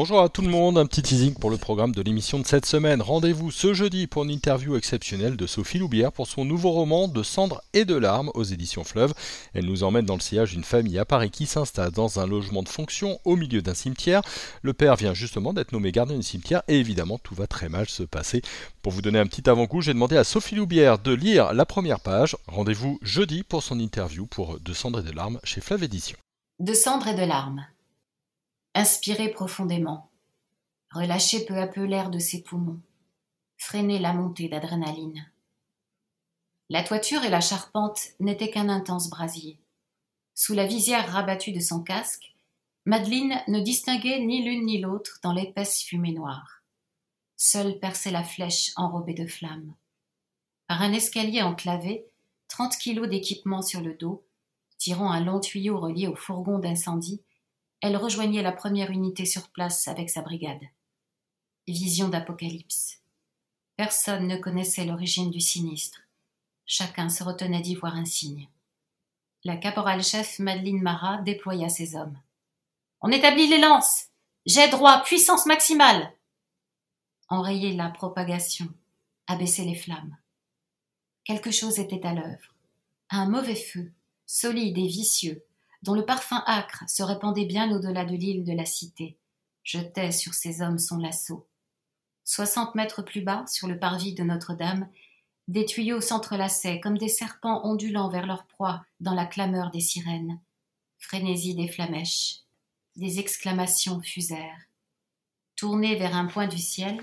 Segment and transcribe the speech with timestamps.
[0.00, 2.64] Bonjour à tout le monde, un petit teasing pour le programme de l'émission de cette
[2.64, 3.02] semaine.
[3.02, 7.22] Rendez-vous ce jeudi pour une interview exceptionnelle de Sophie Loubière pour son nouveau roman De
[7.22, 9.12] cendres et de larmes aux éditions Fleuve.
[9.52, 12.62] Elle nous emmène dans le sillage d'une famille à Paris qui s'installe dans un logement
[12.62, 14.22] de fonction au milieu d'un cimetière.
[14.62, 17.86] Le père vient justement d'être nommé gardien du cimetière et évidemment tout va très mal
[17.86, 18.40] se passer.
[18.80, 22.00] Pour vous donner un petit avant-goût, j'ai demandé à Sophie Loubière de lire la première
[22.00, 22.38] page.
[22.46, 26.16] Rendez-vous jeudi pour son interview pour De cendres et de larmes chez Fleuve Éditions.
[26.58, 27.66] De cendres et de larmes.
[28.74, 30.08] Inspirez profondément.
[30.92, 32.80] Relâchez peu à peu l'air de ses poumons.
[33.56, 35.28] Freinez la montée d'adrénaline.
[36.68, 39.58] La toiture et la charpente n'étaient qu'un intense brasier.
[40.36, 42.32] Sous la visière rabattue de son casque,
[42.84, 46.62] Madeleine ne distinguait ni l'une ni l'autre dans l'épaisse fumée noire.
[47.36, 49.74] Seule perçait la flèche enrobée de flammes.
[50.68, 52.06] Par un escalier enclavé,
[52.46, 54.24] trente kilos d'équipement sur le dos,
[54.78, 57.20] tirant un long tuyau relié au fourgon d'incendie,
[57.80, 60.62] elle rejoignait la première unité sur place avec sa brigade.
[61.66, 63.00] Vision d'apocalypse.
[63.76, 66.00] Personne ne connaissait l'origine du sinistre.
[66.66, 68.48] Chacun se retenait d'y voir un signe.
[69.44, 72.18] La caporal-chef Madeleine Marat déploya ses hommes.
[73.00, 74.08] On établit les lances.
[74.44, 76.12] Jet droit, puissance maximale.
[77.28, 78.68] Enrayer la propagation,
[79.26, 80.16] abaisser les flammes.
[81.24, 82.54] Quelque chose était à l'œuvre.
[83.08, 83.92] Un mauvais feu,
[84.26, 85.44] solide et vicieux,
[85.82, 89.16] dont le parfum âcre se répandait bien au-delà de l'île de la cité,
[89.64, 91.46] jetait sur ces hommes son lasso.
[92.24, 94.88] Soixante mètres plus bas, sur le parvis de Notre-Dame,
[95.48, 100.38] des tuyaux s'entrelaçaient comme des serpents ondulant vers leur proie dans la clameur des sirènes.
[100.98, 102.40] Frénésie des flamèches.
[102.96, 104.68] Des exclamations fusèrent.
[105.56, 107.02] Tournés vers un point du ciel,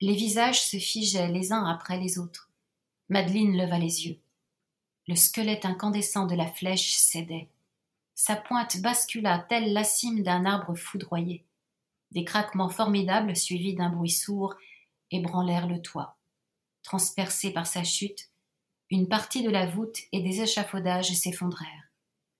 [0.00, 2.50] les visages se figeaient les uns après les autres.
[3.08, 4.18] Madeleine leva les yeux.
[5.08, 7.48] Le squelette incandescent de la flèche cédait.
[8.22, 11.46] Sa pointe bascula telle la cime d'un arbre foudroyé.
[12.10, 14.56] Des craquements formidables suivis d'un bruit sourd
[15.10, 16.18] ébranlèrent le toit.
[16.82, 18.28] Transpercés par sa chute,
[18.90, 21.90] une partie de la voûte et des échafaudages s'effondrèrent.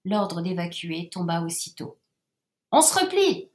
[0.05, 1.99] L'ordre d'évacuer tomba aussitôt.
[2.73, 3.50] On se replie